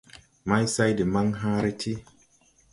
[0.47, 1.91] Maysay de maŋ hããre ti.